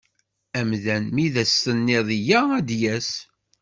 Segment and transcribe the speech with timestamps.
[0.59, 3.09] Amdan mi ad s-tiniḍ yya ad d-yas.